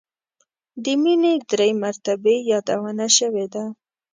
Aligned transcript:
د 0.83 0.85
مینې 1.01 1.33
درې 1.51 1.69
مرتبې 1.83 2.35
یادونه 2.51 3.05
شوې 3.17 3.45
ده. 3.53 3.63